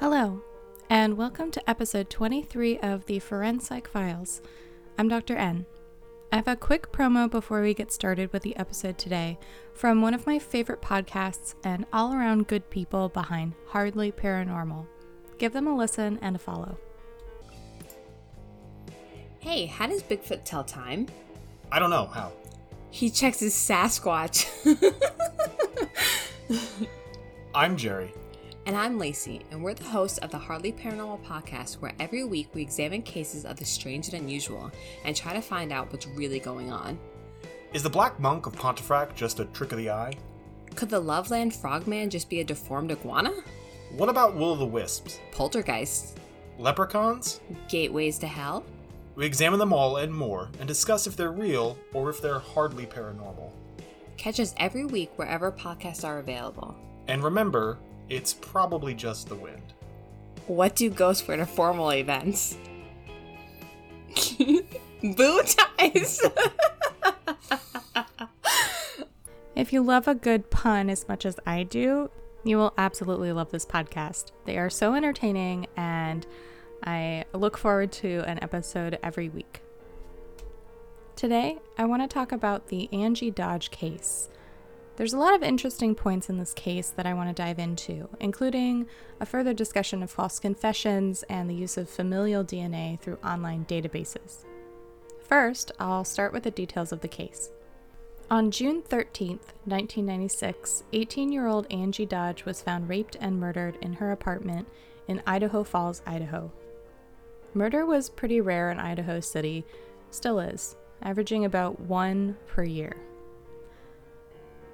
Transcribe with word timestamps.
Hello, 0.00 0.42
and 0.90 1.16
welcome 1.16 1.52
to 1.52 1.70
episode 1.70 2.10
23 2.10 2.78
of 2.80 3.06
the 3.06 3.20
ForenPsych 3.20 3.86
Files. 3.86 4.42
I'm 4.98 5.08
Dr. 5.08 5.36
N. 5.36 5.66
I 6.32 6.36
have 6.36 6.48
a 6.48 6.56
quick 6.56 6.90
promo 6.90 7.30
before 7.30 7.62
we 7.62 7.74
get 7.74 7.92
started 7.92 8.32
with 8.32 8.42
the 8.42 8.56
episode 8.56 8.98
today 8.98 9.38
from 9.72 10.02
one 10.02 10.12
of 10.12 10.26
my 10.26 10.40
favorite 10.40 10.82
podcasts 10.82 11.54
and 11.62 11.86
all 11.92 12.12
around 12.12 12.48
good 12.48 12.68
people 12.70 13.08
behind 13.08 13.54
Hardly 13.68 14.10
Paranormal. 14.10 14.84
Give 15.38 15.52
them 15.52 15.68
a 15.68 15.76
listen 15.76 16.18
and 16.20 16.34
a 16.34 16.40
follow. 16.40 16.76
Hey, 19.38 19.66
how 19.66 19.86
does 19.86 20.02
Bigfoot 20.02 20.44
tell 20.44 20.64
time? 20.64 21.06
I 21.70 21.78
don't 21.78 21.90
know 21.90 22.06
how. 22.06 22.32
He 22.90 23.10
checks 23.10 23.38
his 23.38 23.54
Sasquatch. 23.54 24.48
I'm 27.54 27.76
Jerry. 27.76 28.12
And 28.66 28.76
I'm 28.76 28.98
Lacey, 28.98 29.42
and 29.50 29.62
we're 29.62 29.74
the 29.74 29.84
hosts 29.84 30.16
of 30.18 30.30
the 30.30 30.38
Hardly 30.38 30.72
Paranormal 30.72 31.22
podcast, 31.22 31.74
where 31.82 31.92
every 32.00 32.24
week 32.24 32.48
we 32.54 32.62
examine 32.62 33.02
cases 33.02 33.44
of 33.44 33.56
the 33.58 33.64
strange 33.64 34.08
and 34.08 34.22
unusual 34.22 34.70
and 35.04 35.14
try 35.14 35.34
to 35.34 35.42
find 35.42 35.70
out 35.70 35.92
what's 35.92 36.06
really 36.06 36.40
going 36.40 36.72
on. 36.72 36.98
Is 37.74 37.82
the 37.82 37.90
Black 37.90 38.18
Monk 38.18 38.46
of 38.46 38.54
Pontefract 38.54 39.16
just 39.16 39.38
a 39.38 39.44
trick 39.46 39.72
of 39.72 39.78
the 39.78 39.90
eye? 39.90 40.14
Could 40.76 40.88
the 40.88 40.98
Loveland 40.98 41.54
Frogman 41.54 42.08
just 42.08 42.30
be 42.30 42.40
a 42.40 42.44
deformed 42.44 42.90
iguana? 42.90 43.32
What 43.92 44.08
about 44.08 44.34
Will 44.34 44.52
o' 44.52 44.56
the 44.56 44.64
Wisps? 44.64 45.20
Poltergeists? 45.30 46.14
Leprechauns? 46.58 47.40
Gateways 47.68 48.18
to 48.18 48.26
hell? 48.26 48.64
We 49.14 49.26
examine 49.26 49.58
them 49.58 49.74
all 49.74 49.98
and 49.98 50.12
more 50.12 50.48
and 50.58 50.66
discuss 50.66 51.06
if 51.06 51.16
they're 51.16 51.32
real 51.32 51.76
or 51.92 52.08
if 52.08 52.22
they're 52.22 52.38
hardly 52.38 52.86
paranormal. 52.86 53.52
Catch 54.16 54.40
us 54.40 54.54
every 54.56 54.86
week 54.86 55.10
wherever 55.16 55.52
podcasts 55.52 56.04
are 56.04 56.18
available. 56.18 56.74
And 57.08 57.22
remember, 57.22 57.78
it's 58.08 58.34
probably 58.34 58.94
just 58.94 59.28
the 59.28 59.34
wind. 59.34 59.72
What 60.46 60.76
do 60.76 60.90
ghosts 60.90 61.26
wear 61.26 61.36
to 61.36 61.46
formal 61.46 61.90
events? 61.90 62.58
Boo 65.02 65.42
ties! 65.42 66.20
If 69.56 69.72
you 69.72 69.82
love 69.82 70.08
a 70.08 70.16
good 70.16 70.50
pun 70.50 70.90
as 70.90 71.06
much 71.06 71.24
as 71.24 71.38
I 71.46 71.62
do, 71.62 72.10
you 72.42 72.56
will 72.56 72.74
absolutely 72.76 73.32
love 73.32 73.52
this 73.52 73.64
podcast. 73.64 74.32
They 74.46 74.58
are 74.58 74.68
so 74.68 74.94
entertaining, 74.94 75.68
and 75.76 76.26
I 76.82 77.24
look 77.32 77.56
forward 77.56 77.92
to 77.92 78.24
an 78.26 78.42
episode 78.42 78.98
every 79.02 79.28
week. 79.28 79.62
Today, 81.14 81.58
I 81.78 81.84
want 81.84 82.02
to 82.02 82.08
talk 82.08 82.32
about 82.32 82.66
the 82.66 82.92
Angie 82.92 83.30
Dodge 83.30 83.70
case. 83.70 84.28
There's 84.96 85.12
a 85.12 85.18
lot 85.18 85.34
of 85.34 85.42
interesting 85.42 85.96
points 85.96 86.30
in 86.30 86.38
this 86.38 86.54
case 86.54 86.90
that 86.90 87.04
I 87.04 87.14
want 87.14 87.28
to 87.28 87.42
dive 87.42 87.58
into, 87.58 88.08
including 88.20 88.86
a 89.18 89.26
further 89.26 89.52
discussion 89.52 90.04
of 90.04 90.10
false 90.10 90.38
confessions 90.38 91.24
and 91.24 91.50
the 91.50 91.54
use 91.54 91.76
of 91.76 91.88
familial 91.88 92.44
DNA 92.44 93.00
through 93.00 93.18
online 93.24 93.64
databases. 93.64 94.44
First, 95.28 95.72
I'll 95.80 96.04
start 96.04 96.32
with 96.32 96.44
the 96.44 96.52
details 96.52 96.92
of 96.92 97.00
the 97.00 97.08
case. 97.08 97.50
On 98.30 98.52
June 98.52 98.82
13th, 98.82 99.52
1996, 99.64 100.84
18 100.92 101.32
year 101.32 101.48
old 101.48 101.66
Angie 101.72 102.06
Dodge 102.06 102.44
was 102.44 102.62
found 102.62 102.88
raped 102.88 103.16
and 103.20 103.40
murdered 103.40 103.76
in 103.82 103.94
her 103.94 104.12
apartment 104.12 104.68
in 105.08 105.22
Idaho 105.26 105.64
Falls, 105.64 106.02
Idaho. 106.06 106.52
Murder 107.52 107.84
was 107.84 108.08
pretty 108.10 108.40
rare 108.40 108.70
in 108.70 108.78
Idaho 108.78 109.18
City, 109.18 109.64
still 110.10 110.38
is, 110.38 110.76
averaging 111.02 111.44
about 111.44 111.80
one 111.80 112.36
per 112.46 112.62
year. 112.62 112.96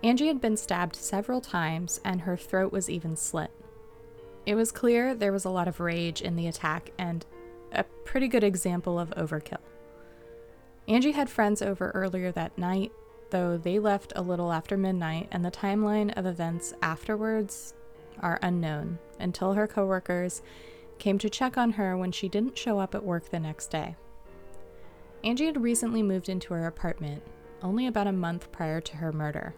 Angie 0.02 0.28
had 0.28 0.40
been 0.40 0.56
stabbed 0.56 0.96
several 0.96 1.40
times 1.40 2.00
and 2.04 2.22
her 2.22 2.36
throat 2.36 2.72
was 2.72 2.88
even 2.88 3.16
slit. 3.16 3.50
It 4.46 4.54
was 4.54 4.72
clear 4.72 5.14
there 5.14 5.32
was 5.32 5.44
a 5.44 5.50
lot 5.50 5.68
of 5.68 5.80
rage 5.80 6.22
in 6.22 6.36
the 6.36 6.46
attack 6.46 6.90
and 6.98 7.26
a 7.72 7.84
pretty 8.04 8.26
good 8.26 8.42
example 8.42 8.98
of 8.98 9.10
overkill. 9.10 9.58
Angie 10.88 11.12
had 11.12 11.28
friends 11.28 11.60
over 11.60 11.90
earlier 11.90 12.32
that 12.32 12.56
night, 12.56 12.90
though 13.30 13.58
they 13.58 13.78
left 13.78 14.12
a 14.16 14.22
little 14.22 14.52
after 14.52 14.76
midnight, 14.76 15.28
and 15.30 15.44
the 15.44 15.50
timeline 15.50 16.16
of 16.16 16.26
events 16.26 16.74
afterwards 16.82 17.74
are 18.20 18.40
unknown 18.42 18.98
until 19.20 19.52
her 19.52 19.68
coworkers 19.68 20.42
came 20.98 21.18
to 21.18 21.30
check 21.30 21.56
on 21.56 21.72
her 21.72 21.96
when 21.96 22.10
she 22.10 22.28
didn't 22.28 22.58
show 22.58 22.78
up 22.78 22.94
at 22.94 23.04
work 23.04 23.30
the 23.30 23.38
next 23.38 23.68
day. 23.68 23.94
Angie 25.22 25.46
had 25.46 25.62
recently 25.62 26.02
moved 26.02 26.28
into 26.28 26.54
her 26.54 26.66
apartment, 26.66 27.22
only 27.62 27.86
about 27.86 28.06
a 28.06 28.12
month 28.12 28.50
prior 28.50 28.80
to 28.80 28.96
her 28.96 29.12
murder. 29.12 29.54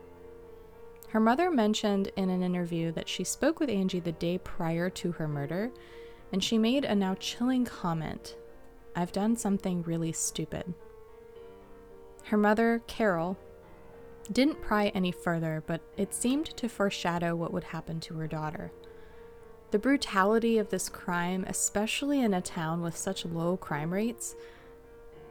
Her 1.12 1.20
mother 1.20 1.50
mentioned 1.50 2.10
in 2.16 2.30
an 2.30 2.42
interview 2.42 2.90
that 2.92 3.06
she 3.06 3.22
spoke 3.22 3.60
with 3.60 3.68
Angie 3.68 4.00
the 4.00 4.12
day 4.12 4.38
prior 4.38 4.88
to 4.88 5.12
her 5.12 5.28
murder, 5.28 5.70
and 6.32 6.42
she 6.42 6.56
made 6.56 6.86
a 6.86 6.94
now 6.94 7.14
chilling 7.16 7.66
comment 7.66 8.34
I've 8.96 9.12
done 9.12 9.36
something 9.36 9.82
really 9.82 10.12
stupid. 10.12 10.72
Her 12.24 12.38
mother, 12.38 12.80
Carol, 12.86 13.36
didn't 14.30 14.62
pry 14.62 14.86
any 14.94 15.12
further, 15.12 15.62
but 15.66 15.82
it 15.98 16.14
seemed 16.14 16.46
to 16.56 16.66
foreshadow 16.66 17.36
what 17.36 17.52
would 17.52 17.64
happen 17.64 18.00
to 18.00 18.14
her 18.14 18.26
daughter. 18.26 18.72
The 19.70 19.78
brutality 19.78 20.56
of 20.56 20.70
this 20.70 20.88
crime, 20.88 21.44
especially 21.46 22.20
in 22.20 22.32
a 22.32 22.40
town 22.40 22.80
with 22.80 22.96
such 22.96 23.26
low 23.26 23.58
crime 23.58 23.92
rates, 23.92 24.34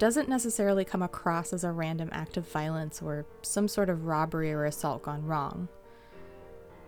doesn't 0.01 0.27
necessarily 0.27 0.83
come 0.83 1.03
across 1.03 1.53
as 1.53 1.63
a 1.63 1.71
random 1.71 2.09
act 2.11 2.35
of 2.35 2.51
violence 2.51 3.03
or 3.03 3.23
some 3.43 3.67
sort 3.67 3.87
of 3.87 4.05
robbery 4.05 4.51
or 4.51 4.65
assault 4.65 5.03
gone 5.03 5.23
wrong. 5.27 5.67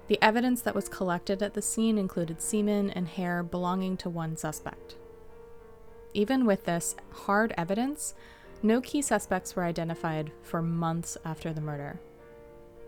The 0.07 0.17
evidence 0.19 0.63
that 0.63 0.73
was 0.73 0.89
collected 0.89 1.43
at 1.43 1.53
the 1.53 1.61
scene 1.61 1.99
included 1.99 2.41
semen 2.41 2.89
and 2.89 3.07
hair 3.07 3.43
belonging 3.43 3.97
to 3.97 4.09
one 4.09 4.35
suspect. 4.35 4.95
Even 6.15 6.43
with 6.43 6.65
this 6.65 6.95
hard 7.11 7.53
evidence, 7.55 8.15
no 8.63 8.81
key 8.81 9.03
suspects 9.03 9.55
were 9.55 9.63
identified 9.63 10.31
for 10.41 10.63
months 10.63 11.15
after 11.23 11.53
the 11.53 11.61
murder. 11.61 11.99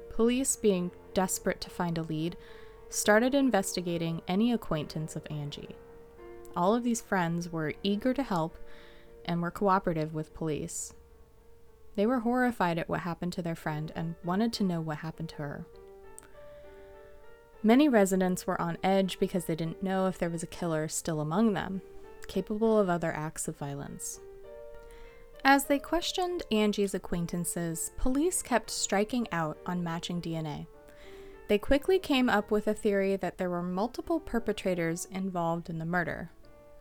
Police, 0.09 0.55
being 0.55 0.89
desperate 1.13 1.61
to 1.61 1.69
find 1.69 1.99
a 1.99 2.03
lead, 2.03 2.35
started 2.89 3.35
investigating 3.35 4.23
any 4.27 4.51
acquaintance 4.51 5.15
of 5.15 5.27
Angie. 5.29 5.75
All 6.55 6.73
of 6.73 6.83
these 6.83 6.99
friends 6.99 7.51
were 7.51 7.75
eager 7.83 8.11
to 8.15 8.23
help 8.23 8.57
and 9.25 9.41
were 9.41 9.51
cooperative 9.51 10.13
with 10.13 10.33
police. 10.33 10.93
They 11.95 12.05
were 12.05 12.19
horrified 12.19 12.77
at 12.77 12.89
what 12.89 13.01
happened 13.01 13.33
to 13.33 13.41
their 13.41 13.55
friend 13.55 13.91
and 13.95 14.15
wanted 14.23 14.53
to 14.53 14.63
know 14.63 14.81
what 14.81 14.97
happened 14.97 15.29
to 15.29 15.35
her. 15.37 15.65
Many 17.63 17.89
residents 17.89 18.45
were 18.45 18.61
on 18.61 18.77
edge 18.83 19.17
because 19.19 19.45
they 19.45 19.55
didn't 19.55 19.81
know 19.81 20.07
if 20.07 20.17
there 20.19 20.29
was 20.29 20.43
a 20.43 20.47
killer 20.47 20.87
still 20.87 21.19
among 21.19 21.53
them, 21.53 21.81
capable 22.27 22.77
of 22.77 22.89
other 22.89 23.11
acts 23.11 23.47
of 23.47 23.57
violence. 23.57 24.19
As 25.43 25.65
they 25.65 25.79
questioned 25.79 26.43
Angie's 26.51 26.93
acquaintances, 26.93 27.91
police 27.97 28.41
kept 28.41 28.69
striking 28.69 29.27
out 29.31 29.57
on 29.65 29.83
matching 29.83 30.21
DNA. 30.21 30.67
They 31.47 31.59
quickly 31.59 31.99
came 31.99 32.29
up 32.29 32.49
with 32.49 32.67
a 32.67 32.73
theory 32.73 33.15
that 33.17 33.37
there 33.37 33.49
were 33.49 33.61
multiple 33.61 34.19
perpetrators 34.19 35.05
involved 35.11 35.69
in 35.69 35.77
the 35.77 35.85
murder. 35.85 36.31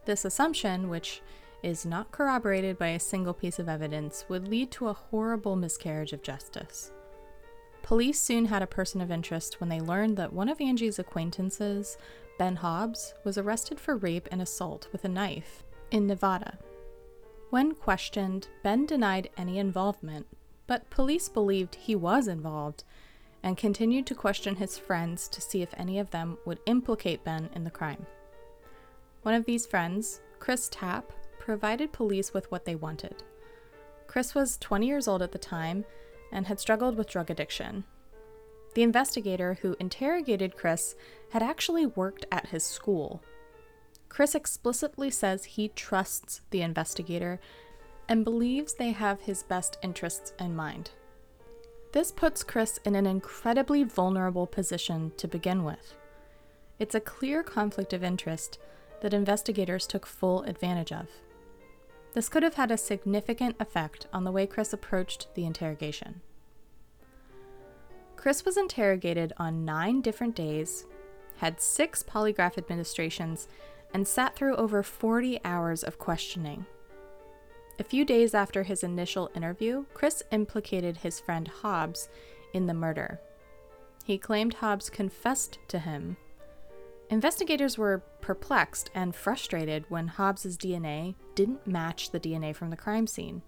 This 0.06 0.24
assumption, 0.24 0.88
which 0.88 1.20
is 1.64 1.86
not 1.86 2.10
corroborated 2.10 2.78
by 2.78 2.88
a 2.88 3.00
single 3.00 3.32
piece 3.32 3.58
of 3.58 3.68
evidence, 3.68 4.26
would 4.28 4.46
lead 4.46 4.70
to 4.70 4.88
a 4.88 4.92
horrible 4.92 5.56
miscarriage 5.56 6.12
of 6.12 6.22
justice. 6.22 6.92
Police 7.82 8.20
soon 8.20 8.46
had 8.46 8.62
a 8.62 8.66
person 8.66 9.00
of 9.00 9.10
interest 9.10 9.60
when 9.60 9.68
they 9.68 9.80
learned 9.80 10.16
that 10.16 10.32
one 10.32 10.48
of 10.48 10.60
Angie's 10.60 10.98
acquaintances, 10.98 11.96
Ben 12.38 12.56
Hobbs, 12.56 13.14
was 13.24 13.38
arrested 13.38 13.80
for 13.80 13.96
rape 13.96 14.28
and 14.30 14.42
assault 14.42 14.88
with 14.92 15.04
a 15.04 15.08
knife 15.08 15.64
in 15.90 16.06
Nevada. 16.06 16.58
When 17.50 17.74
questioned, 17.74 18.48
Ben 18.62 18.84
denied 18.84 19.30
any 19.36 19.58
involvement, 19.58 20.26
but 20.66 20.90
police 20.90 21.28
believed 21.28 21.74
he 21.74 21.94
was 21.94 22.26
involved 22.28 22.84
and 23.42 23.56
continued 23.56 24.06
to 24.06 24.14
question 24.14 24.56
his 24.56 24.78
friends 24.78 25.28
to 25.28 25.40
see 25.40 25.62
if 25.62 25.74
any 25.76 25.98
of 25.98 26.10
them 26.10 26.38
would 26.46 26.60
implicate 26.66 27.24
Ben 27.24 27.50
in 27.54 27.64
the 27.64 27.70
crime. 27.70 28.06
One 29.22 29.34
of 29.34 29.44
these 29.44 29.66
friends, 29.66 30.20
Chris 30.38 30.68
Tapp, 30.70 31.12
provided 31.44 31.92
police 31.92 32.32
with 32.32 32.50
what 32.50 32.64
they 32.64 32.74
wanted. 32.74 33.22
Chris 34.06 34.34
was 34.34 34.56
20 34.56 34.86
years 34.86 35.06
old 35.06 35.20
at 35.20 35.32
the 35.32 35.38
time 35.38 35.84
and 36.32 36.46
had 36.46 36.58
struggled 36.58 36.96
with 36.96 37.06
drug 37.10 37.28
addiction. 37.28 37.84
The 38.74 38.82
investigator 38.82 39.58
who 39.60 39.76
interrogated 39.78 40.56
Chris 40.56 40.94
had 41.32 41.42
actually 41.42 41.84
worked 41.84 42.24
at 42.32 42.46
his 42.46 42.64
school. 42.64 43.22
Chris 44.08 44.34
explicitly 44.34 45.10
says 45.10 45.44
he 45.44 45.68
trusts 45.68 46.40
the 46.48 46.62
investigator 46.62 47.40
and 48.08 48.24
believes 48.24 48.72
they 48.72 48.92
have 48.92 49.20
his 49.20 49.42
best 49.42 49.76
interests 49.82 50.32
in 50.40 50.56
mind. 50.56 50.92
This 51.92 52.10
puts 52.10 52.42
Chris 52.42 52.80
in 52.86 52.94
an 52.94 53.06
incredibly 53.06 53.84
vulnerable 53.84 54.46
position 54.46 55.12
to 55.18 55.28
begin 55.28 55.62
with. 55.62 55.94
It's 56.78 56.94
a 56.94 57.00
clear 57.00 57.42
conflict 57.42 57.92
of 57.92 58.02
interest 58.02 58.58
that 59.02 59.12
investigators 59.12 59.86
took 59.86 60.06
full 60.06 60.42
advantage 60.44 60.90
of. 60.90 61.08
This 62.14 62.28
could 62.28 62.44
have 62.44 62.54
had 62.54 62.70
a 62.70 62.78
significant 62.78 63.56
effect 63.58 64.06
on 64.12 64.22
the 64.22 64.30
way 64.30 64.46
Chris 64.46 64.72
approached 64.72 65.26
the 65.34 65.44
interrogation. 65.44 66.20
Chris 68.16 68.44
was 68.44 68.56
interrogated 68.56 69.32
on 69.36 69.64
nine 69.64 70.00
different 70.00 70.34
days, 70.36 70.86
had 71.38 71.60
six 71.60 72.02
polygraph 72.02 72.56
administrations, 72.56 73.48
and 73.92 74.06
sat 74.06 74.34
through 74.34 74.56
over 74.56 74.82
40 74.82 75.40
hours 75.44 75.82
of 75.82 75.98
questioning. 75.98 76.64
A 77.80 77.84
few 77.84 78.04
days 78.04 78.32
after 78.32 78.62
his 78.62 78.84
initial 78.84 79.30
interview, 79.34 79.84
Chris 79.92 80.22
implicated 80.30 80.98
his 80.98 81.18
friend 81.18 81.48
Hobbs 81.48 82.08
in 82.52 82.66
the 82.66 82.74
murder. 82.74 83.20
He 84.04 84.18
claimed 84.18 84.54
Hobbs 84.54 84.88
confessed 84.88 85.58
to 85.68 85.80
him. 85.80 86.16
Investigators 87.10 87.76
were 87.76 88.02
perplexed 88.24 88.90
and 88.94 89.14
frustrated 89.14 89.84
when 89.90 90.08
Hobbs's 90.08 90.56
DNA 90.56 91.14
didn't 91.34 91.66
match 91.66 92.10
the 92.10 92.18
DNA 92.18 92.56
from 92.56 92.70
the 92.70 92.76
crime 92.76 93.06
scene. 93.06 93.42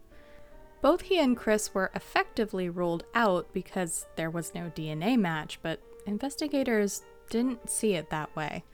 Both 0.83 1.01
he 1.01 1.19
and 1.19 1.35
Chris 1.35 1.73
were 1.73 1.91
effectively 1.95 2.69
ruled 2.69 3.05
out 3.15 3.51
because 3.55 4.07
there 4.17 4.29
was 4.29 4.55
no 4.55 4.71
DNA 4.77 5.19
match, 5.19 5.59
but 5.63 5.81
investigators 6.05 7.05
didn't 7.31 7.71
see 7.71 7.95
it 7.95 8.11
that 8.11 8.37
way. 8.37 8.65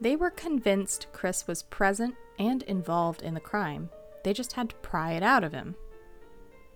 They 0.00 0.16
were 0.16 0.30
convinced 0.30 1.08
Chris 1.12 1.46
was 1.46 1.64
present 1.64 2.14
and 2.38 2.62
involved 2.62 3.20
in 3.20 3.34
the 3.34 3.40
crime. 3.40 3.90
They 4.24 4.32
just 4.32 4.54
had 4.54 4.70
to 4.70 4.76
pry 4.76 5.12
it 5.12 5.22
out 5.22 5.44
of 5.44 5.52
him. 5.52 5.74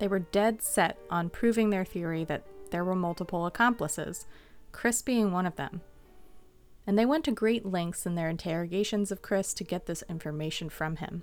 They 0.01 0.09
were 0.09 0.19
dead 0.19 0.61
set 0.61 0.99
on 1.09 1.31
proving 1.31 1.71
their 1.71 1.87
theory 1.87 2.25
that 2.25 2.45
there 2.71 2.85
were 2.85 2.95
multiple 2.95 3.47
accomplices, 3.47 4.27
Chris 4.71 5.01
being 5.01 5.33
one 5.33 5.47
of 5.47 5.57
them. 5.57 5.81
And 6.87 6.99
they 6.99 7.07
went 7.07 7.25
to 7.27 7.33
great 7.33 7.65
lengths 7.65 8.07
in 8.07 8.15
their 8.15 8.29
interrogations 8.29 9.13
of 9.13 9.23
Chris 9.23 9.55
to 9.55 9.65
get 9.65 9.87
this 9.87 10.03
information 10.09 10.69
from 10.69 10.97
him. 10.97 11.23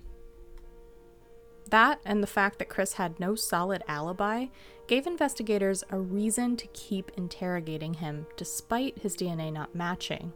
That 1.70 2.00
and 2.06 2.24
the 2.24 2.28
fact 2.28 2.60
that 2.60 2.70
Chris 2.70 2.94
had 2.94 3.20
no 3.20 3.36
solid 3.36 3.84
alibi 3.88 4.48
gave 4.88 5.06
investigators 5.06 5.84
a 5.90 6.00
reason 6.00 6.56
to 6.58 6.68
keep 6.68 7.12
interrogating 7.18 7.96
him 7.96 8.26
despite 8.38 9.00
his 9.00 9.18
DNA 9.18 9.52
not 9.52 9.76
matching. 9.76 10.32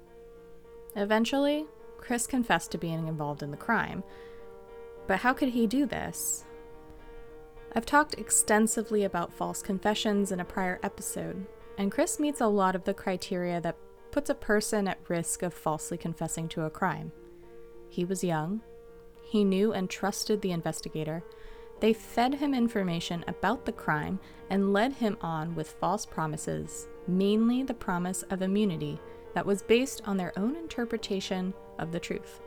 Eventually, 0.96 1.68
Chris 1.98 2.28
confessed 2.28 2.72
to 2.72 2.78
being 2.78 3.08
involved 3.08 3.44
in 3.44 3.52
the 3.52 3.58
crime. 3.58 4.04
But 5.08 5.20
how 5.20 5.34
could 5.34 5.50
he 5.50 5.68
do 5.68 5.86
this? 5.86 6.46
I've 7.74 7.86
talked 7.86 8.16
extensively 8.16 9.06
about 9.06 9.32
false 9.32 9.62
confessions 9.62 10.34
in 10.34 10.42
a 10.42 10.46
prior 10.46 10.80
episode, 10.84 11.46
and 11.78 11.92
Chris 11.92 12.20
meets 12.20 12.42
a 12.42 12.48
lot 12.48 12.76
of 12.76 12.84
the 12.84 12.94
criteria 12.94 13.62
that 13.62 13.78
puts 14.12 14.30
a 14.30 14.36
person 14.36 14.88
at 14.88 15.10
risk 15.10 15.44
of 15.44 15.54
falsely 15.54 15.98
confessing 15.98 16.48
to 16.50 16.64
a 16.64 16.70
crime. 16.70 17.12
He 17.90 18.06
was 18.06 18.24
young, 18.24 18.62
he 19.22 19.44
knew 19.44 19.72
and 19.72 19.90
trusted 19.90 20.42
the 20.42 20.52
investigator. 20.52 21.24
They 21.80 21.94
fed 21.94 22.36
him 22.36 22.54
information 22.54 23.24
about 23.28 23.66
the 23.66 23.72
crime 23.72 24.20
and 24.50 24.74
led 24.74 24.94
him 24.94 25.18
on 25.22 25.56
with 25.56 25.72
false 25.80 26.06
promises, 26.06 26.88
mainly 27.08 27.64
the 27.64 27.74
promise 27.74 28.24
of 28.24 28.42
immunity 28.42 29.00
that 29.34 29.46
was 29.46 29.62
based 29.62 30.02
on 30.06 30.18
their 30.18 30.38
own 30.38 30.56
interpretation 30.56 31.54
of 31.80 31.92
the 31.92 32.00
truth. 32.00 32.42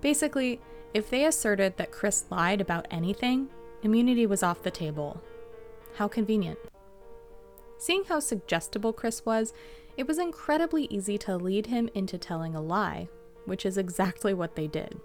Basically, 0.00 0.60
if 0.92 1.08
they 1.08 1.24
asserted 1.24 1.76
that 1.76 1.92
Chris 1.92 2.24
lied 2.30 2.60
about 2.60 2.86
anything, 2.90 3.48
immunity 3.82 4.26
was 4.26 4.42
off 4.42 4.62
the 4.62 4.70
table. 4.70 5.20
How 5.96 6.08
convenient. 6.08 6.58
Seeing 7.78 8.04
how 8.04 8.20
suggestible 8.20 8.92
Chris 8.92 9.24
was, 9.24 9.54
it 10.00 10.08
was 10.08 10.18
incredibly 10.18 10.86
easy 10.86 11.18
to 11.18 11.36
lead 11.36 11.66
him 11.66 11.90
into 11.92 12.16
telling 12.16 12.54
a 12.54 12.62
lie, 12.62 13.06
which 13.44 13.66
is 13.66 13.76
exactly 13.76 14.32
what 14.32 14.56
they 14.56 14.66
did. 14.66 14.98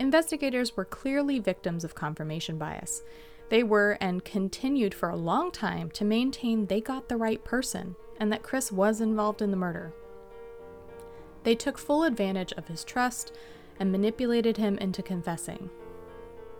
Investigators 0.00 0.76
were 0.76 0.84
clearly 0.84 1.38
victims 1.38 1.84
of 1.84 1.94
confirmation 1.94 2.58
bias. 2.58 3.04
They 3.48 3.62
were 3.62 3.96
and 4.00 4.24
continued 4.24 4.92
for 4.92 5.08
a 5.08 5.14
long 5.16 5.52
time 5.52 5.88
to 5.92 6.04
maintain 6.04 6.66
they 6.66 6.80
got 6.80 7.08
the 7.08 7.16
right 7.16 7.44
person 7.44 7.94
and 8.18 8.32
that 8.32 8.42
Chris 8.42 8.72
was 8.72 9.00
involved 9.00 9.40
in 9.40 9.52
the 9.52 9.56
murder. 9.56 9.92
They 11.44 11.54
took 11.54 11.78
full 11.78 12.02
advantage 12.02 12.52
of 12.54 12.66
his 12.66 12.82
trust 12.82 13.32
and 13.78 13.92
manipulated 13.92 14.56
him 14.56 14.78
into 14.78 15.00
confessing. 15.00 15.70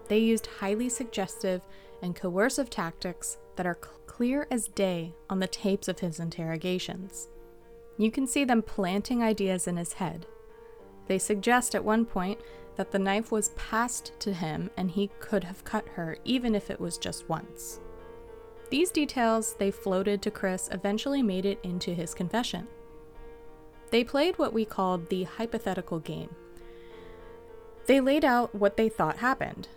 They 0.06 0.18
used 0.18 0.46
highly 0.46 0.88
suggestive 0.88 1.62
and 2.02 2.16
coercive 2.16 2.70
tactics 2.70 3.38
that 3.56 3.66
are 3.66 3.74
clear 3.74 4.46
as 4.50 4.68
day 4.68 5.14
on 5.28 5.38
the 5.38 5.46
tapes 5.46 5.88
of 5.88 6.00
his 6.00 6.20
interrogations. 6.20 7.28
You 7.98 8.10
can 8.10 8.26
see 8.26 8.44
them 8.44 8.62
planting 8.62 9.22
ideas 9.22 9.66
in 9.66 9.76
his 9.76 9.94
head. 9.94 10.26
They 11.06 11.18
suggest 11.18 11.74
at 11.74 11.84
one 11.84 12.04
point 12.04 12.40
that 12.76 12.92
the 12.92 12.98
knife 12.98 13.30
was 13.30 13.50
passed 13.50 14.12
to 14.20 14.32
him 14.32 14.70
and 14.76 14.90
he 14.90 15.10
could 15.18 15.44
have 15.44 15.64
cut 15.64 15.86
her 15.88 16.16
even 16.24 16.54
if 16.54 16.70
it 16.70 16.80
was 16.80 16.98
just 16.98 17.28
once. 17.28 17.80
These 18.70 18.90
details 18.90 19.54
they 19.58 19.70
floated 19.70 20.22
to 20.22 20.30
Chris 20.30 20.68
eventually 20.72 21.22
made 21.22 21.44
it 21.44 21.58
into 21.62 21.92
his 21.92 22.14
confession. 22.14 22.68
They 23.90 24.04
played 24.04 24.38
what 24.38 24.52
we 24.52 24.64
called 24.64 25.08
the 25.08 25.24
hypothetical 25.24 25.98
game. 25.98 26.34
They 27.86 28.00
laid 28.00 28.24
out 28.24 28.54
what 28.54 28.76
they 28.76 28.88
thought 28.88 29.16
happened, 29.16 29.68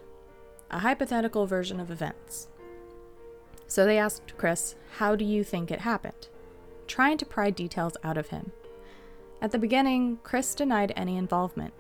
a 0.74 0.80
hypothetical 0.80 1.46
version 1.46 1.80
of 1.80 1.92
events. 1.92 2.48
So 3.68 3.86
they 3.86 3.98
asked 3.98 4.38
Chris, 4.38 4.76
How 4.98 5.16
do 5.16 5.24
you 5.24 5.44
think 5.44 5.72
it 5.72 5.82
happened? 5.82 6.28
trying 6.88 7.18
to 7.18 7.26
pry 7.26 7.50
details 7.50 7.98
out 8.04 8.18
of 8.18 8.28
him. 8.28 8.52
At 9.42 9.52
the 9.52 9.58
beginning, 9.58 10.20
Chris 10.24 10.54
denied 10.54 10.94
any 10.96 11.18
involvement, 11.18 11.74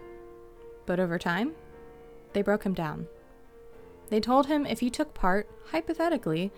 but 0.86 1.00
over 1.00 1.20
time, 1.20 1.54
they 2.34 2.42
broke 2.42 2.64
him 2.64 2.74
down. 2.74 3.08
They 4.10 4.20
told 4.20 4.48
him 4.48 4.66
if 4.66 4.80
he 4.80 4.90
took 4.90 5.14
part, 5.14 5.48
hypothetically, 5.72 6.52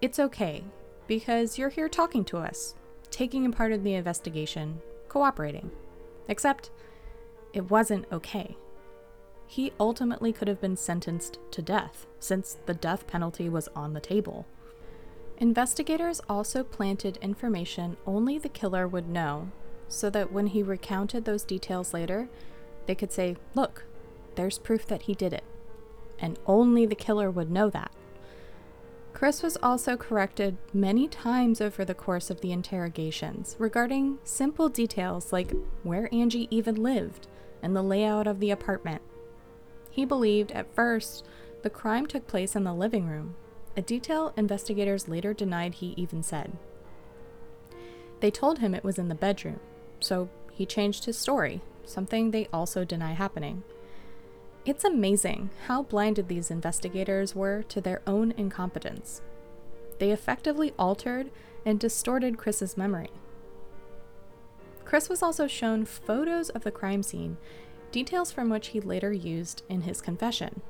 it's 0.00 0.18
okay, 0.18 0.64
because 1.06 1.58
you're 1.58 1.70
here 1.70 1.88
talking 1.88 2.24
to 2.26 2.38
us, 2.38 2.74
taking 3.10 3.44
a 3.46 3.50
part 3.50 3.72
in 3.72 3.82
the 3.82 3.94
investigation, 3.94 4.80
cooperating. 5.08 5.70
Except, 6.28 6.70
it 7.52 7.70
wasn't 7.70 8.06
okay. 8.12 8.56
He 9.50 9.72
ultimately 9.80 10.32
could 10.32 10.46
have 10.46 10.60
been 10.60 10.76
sentenced 10.76 11.40
to 11.50 11.60
death, 11.60 12.06
since 12.20 12.58
the 12.66 12.72
death 12.72 13.08
penalty 13.08 13.48
was 13.48 13.66
on 13.74 13.94
the 13.94 14.00
table. 14.00 14.46
Investigators 15.38 16.20
also 16.28 16.62
planted 16.62 17.16
information 17.16 17.96
only 18.06 18.38
the 18.38 18.48
killer 18.48 18.86
would 18.86 19.08
know, 19.08 19.50
so 19.88 20.08
that 20.08 20.30
when 20.30 20.46
he 20.46 20.62
recounted 20.62 21.24
those 21.24 21.42
details 21.42 21.92
later, 21.92 22.28
they 22.86 22.94
could 22.94 23.10
say, 23.10 23.36
look, 23.56 23.86
there's 24.36 24.56
proof 24.56 24.86
that 24.86 25.02
he 25.02 25.14
did 25.16 25.32
it. 25.32 25.42
And 26.20 26.38
only 26.46 26.86
the 26.86 26.94
killer 26.94 27.28
would 27.28 27.50
know 27.50 27.68
that. 27.70 27.90
Chris 29.12 29.42
was 29.42 29.58
also 29.60 29.96
corrected 29.96 30.58
many 30.72 31.08
times 31.08 31.60
over 31.60 31.84
the 31.84 31.92
course 31.92 32.30
of 32.30 32.40
the 32.40 32.52
interrogations 32.52 33.56
regarding 33.58 34.18
simple 34.22 34.68
details 34.68 35.32
like 35.32 35.52
where 35.82 36.08
Angie 36.14 36.46
even 36.52 36.76
lived 36.76 37.26
and 37.64 37.74
the 37.74 37.82
layout 37.82 38.28
of 38.28 38.38
the 38.38 38.52
apartment. 38.52 39.02
He 39.90 40.04
believed 40.04 40.52
at 40.52 40.74
first 40.74 41.26
the 41.62 41.70
crime 41.70 42.06
took 42.06 42.26
place 42.26 42.56
in 42.56 42.64
the 42.64 42.74
living 42.74 43.06
room, 43.06 43.34
a 43.76 43.82
detail 43.82 44.32
investigators 44.36 45.08
later 45.08 45.34
denied 45.34 45.74
he 45.74 45.94
even 45.96 46.22
said. 46.22 46.56
They 48.20 48.30
told 48.30 48.58
him 48.58 48.74
it 48.74 48.84
was 48.84 48.98
in 48.98 49.08
the 49.08 49.14
bedroom, 49.14 49.60
so 49.98 50.28
he 50.52 50.66
changed 50.66 51.04
his 51.04 51.18
story 51.18 51.60
something 51.90 52.30
they 52.30 52.46
also 52.52 52.84
deny 52.84 53.12
happening. 53.12 53.62
It's 54.64 54.84
amazing 54.84 55.50
how 55.66 55.82
blinded 55.82 56.28
these 56.28 56.50
investigators 56.50 57.34
were 57.34 57.62
to 57.64 57.80
their 57.80 58.02
own 58.06 58.32
incompetence. 58.36 59.22
They 59.98 60.10
effectively 60.10 60.72
altered 60.78 61.30
and 61.64 61.80
distorted 61.80 62.38
Chris's 62.38 62.76
memory. 62.76 63.10
Chris 64.84 65.08
was 65.08 65.22
also 65.22 65.46
shown 65.46 65.84
photos 65.84 66.50
of 66.50 66.64
the 66.64 66.70
crime 66.70 67.02
scene, 67.02 67.36
details 67.92 68.30
from 68.32 68.48
which 68.48 68.68
he 68.68 68.80
later 68.80 69.12
used 69.12 69.62
in 69.68 69.82
his 69.82 70.00
confession. 70.00 70.62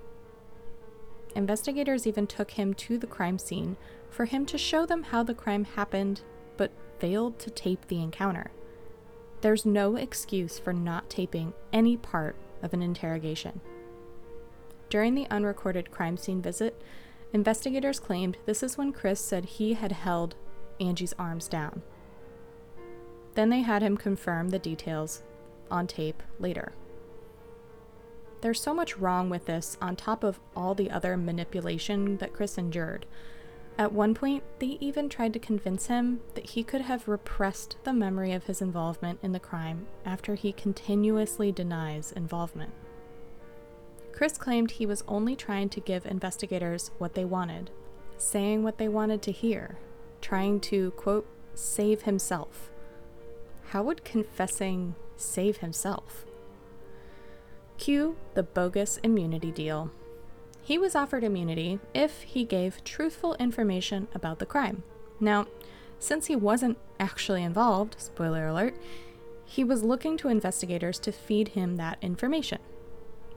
Investigators 1.35 2.07
even 2.07 2.27
took 2.27 2.53
him 2.53 2.75
to 2.75 2.99
the 2.99 3.07
crime 3.07 3.39
scene 3.39 3.77
for 4.09 4.25
him 4.25 4.45
to 4.47 4.59
show 4.59 4.85
them 4.85 5.05
how 5.05 5.23
the 5.23 5.35
crime 5.35 5.65
happened, 5.65 6.23
but 6.57 6.73
failed 6.99 7.39
to 7.39 7.51
tape 7.51 7.87
the 7.87 8.03
encounter. 8.03 8.51
There's 9.41 9.65
no 9.65 9.97
excuse 9.97 10.59
for 10.59 10.73
not 10.73 11.09
taping 11.09 11.55
any 11.73 11.97
part 11.97 12.37
of 12.63 12.75
an 12.75 12.83
interrogation. 12.83 13.61
During 14.89 15.15
the 15.15 15.29
unrecorded 15.31 15.91
crime 15.91 16.17
scene 16.17 16.43
visit, 16.43 16.83
investigators 17.33 18.01
claimed 18.01 18.37
this 18.45 18.63
is 18.63 18.77
when 18.77 18.93
Chris 18.93 19.21
said 19.21 19.45
he 19.45 19.75
had 19.75 19.93
held 19.93 20.35
Angie's 20.81 21.15
arms 21.19 21.47
down. 21.47 21.83
Then 23.35 23.51
they 23.51 23.61
had 23.61 23.83
him 23.83 23.97
confirm 23.97 24.49
the 24.49 24.59
details 24.59 25.23
on 25.71 25.87
tape 25.87 26.23
later. 26.41 26.73
There's 28.41 28.61
so 28.61 28.75
much 28.75 28.97
wrong 28.97 29.29
with 29.29 29.47
this 29.47 29.77
on 29.83 29.97
top 29.97 30.25
of 30.25 30.41
all 30.57 30.75
the 30.75 30.91
other 30.91 31.17
manipulation 31.17 32.17
that 32.19 32.33
Chris 32.33 32.57
endured. 32.59 33.07
At 33.79 33.93
one 33.93 34.15
point, 34.15 34.43
they 34.59 34.79
even 34.81 35.09
tried 35.09 35.33
to 35.35 35.39
convince 35.39 35.87
him 35.87 36.21
that 36.35 36.51
he 36.51 36.65
could 36.65 36.83
have 36.83 37.09
repressed 37.09 37.77
the 37.85 37.93
memory 37.93 38.33
of 38.33 38.45
his 38.45 38.61
involvement 38.61 39.19
in 39.23 39.33
the 39.33 39.41
crime 39.41 39.87
after 40.05 40.35
he 40.35 40.53
continuously 40.53 41.53
denies 41.53 42.13
involvement. 42.13 42.73
Chris 44.13 44.37
claimed 44.37 44.73
he 44.73 44.85
was 44.87 45.05
only 45.09 45.35
trying 45.35 45.69
to 45.71 45.81
give 45.81 46.05
investigators 46.05 46.91
what 46.99 47.15
they 47.15 47.25
wanted, 47.25 47.71
saying 48.19 48.63
what 48.63 48.77
they 48.77 48.89
wanted 48.89 49.23
to 49.23 49.33
hear, 49.33 49.79
trying 50.21 50.61
to, 50.61 50.91
quote, 50.93 51.27
save 51.55 52.03
himself. 52.03 52.71
how 53.71 53.83
would 53.85 54.05
confessing 54.05 54.95
save 55.17 55.59
himself? 55.59 56.27
Cue 57.81 58.15
the 58.35 58.43
bogus 58.43 58.99
immunity 58.99 59.51
deal. 59.51 59.91
He 60.63 60.77
was 60.77 60.95
offered 60.95 61.25
immunity 61.25 61.81
if 61.95 62.21
he 62.21 62.45
gave 62.45 62.85
truthful 62.85 63.35
information 63.37 64.07
about 64.15 64.39
the 64.39 64.45
crime. 64.45 64.83
Now, 65.19 65.47
since 65.99 66.27
he 66.27 66.37
wasn't 66.37 66.77
actually 67.01 67.43
involved, 67.43 67.97
spoiler 67.99 68.47
alert, 68.47 68.77
he 69.47 69.65
was 69.65 69.83
looking 69.83 70.19
to 70.19 70.29
investigators 70.29 70.99
to 71.01 71.11
feed 71.11 71.49
him 71.49 71.77
that 71.77 71.97
information. 72.03 72.59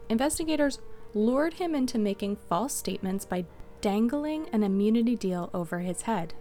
Investigators 0.09 0.79
lured 1.13 1.53
him 1.53 1.73
into 1.73 1.97
making 1.97 2.35
false 2.35 2.73
statements 2.73 3.23
by 3.23 3.45
dangling 3.79 4.50
an 4.51 4.62
immunity 4.62 5.15
deal 5.15 5.50
over 5.53 5.79
his 5.79 6.01
head. 6.01 6.33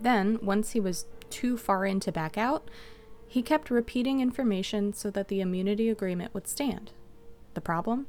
Then, 0.00 0.38
once 0.40 0.70
he 0.70 0.80
was 0.80 1.04
too 1.28 1.58
far 1.58 1.84
in 1.84 2.00
to 2.00 2.10
back 2.10 2.38
out, 2.38 2.70
he 3.28 3.42
kept 3.42 3.70
repeating 3.70 4.20
information 4.20 4.94
so 4.94 5.10
that 5.10 5.28
the 5.28 5.42
immunity 5.42 5.90
agreement 5.90 6.32
would 6.32 6.48
stand. 6.48 6.92
The 7.54 7.60
problem? 7.60 8.06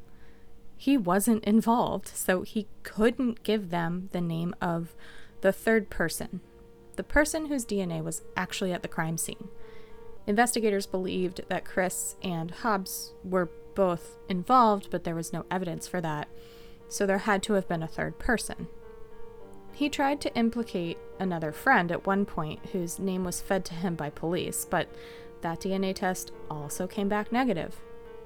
He 0.77 0.97
wasn't 0.97 1.43
involved, 1.45 2.09
so 2.09 2.41
he 2.41 2.67
couldn't 2.83 3.43
give 3.43 3.69
them 3.69 4.09
the 4.11 4.21
name 4.21 4.53
of 4.61 4.93
the 5.41 5.53
third 5.53 5.89
person, 5.89 6.41
the 6.95 7.03
person 7.03 7.45
whose 7.45 7.65
DNA 7.65 8.03
was 8.03 8.23
actually 8.35 8.73
at 8.73 8.81
the 8.81 8.87
crime 8.87 9.17
scene. 9.17 9.49
Investigators 10.27 10.85
believed 10.85 11.41
that 11.49 11.65
Chris 11.65 12.15
and 12.23 12.51
Hobbs 12.51 13.13
were 13.23 13.49
both 13.75 14.17
involved, 14.27 14.89
but 14.89 15.03
there 15.03 15.15
was 15.15 15.31
no 15.31 15.45
evidence 15.51 15.87
for 15.87 16.01
that, 16.01 16.27
so 16.89 17.05
there 17.05 17.19
had 17.19 17.43
to 17.43 17.53
have 17.53 17.67
been 17.67 17.83
a 17.83 17.87
third 17.87 18.17
person. 18.17 18.67
He 19.73 19.89
tried 19.89 20.21
to 20.21 20.35
implicate 20.35 20.97
another 21.19 21.51
friend 21.51 21.91
at 21.91 22.07
one 22.07 22.25
point 22.25 22.65
whose 22.71 22.97
name 22.97 23.23
was 23.23 23.41
fed 23.41 23.65
to 23.65 23.73
him 23.73 23.95
by 23.95 24.09
police, 24.09 24.65
but 24.65 24.87
that 25.41 25.59
DNA 25.59 25.93
test 25.93 26.31
also 26.49 26.87
came 26.87 27.09
back 27.09 27.31
negative, 27.31 27.75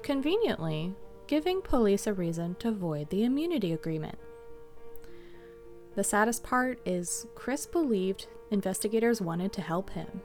conveniently 0.02 0.94
giving 1.30 1.62
police 1.62 2.08
a 2.08 2.12
reason 2.12 2.56
to 2.56 2.72
void 2.72 3.08
the 3.08 3.22
immunity 3.22 3.72
agreement. 3.72 4.18
The 5.94 6.02
saddest 6.02 6.42
part 6.42 6.80
is 6.84 7.24
Chris 7.36 7.66
believed 7.66 8.26
investigators 8.50 9.20
wanted 9.20 9.52
to 9.52 9.62
help 9.62 9.90
him. 9.90 10.22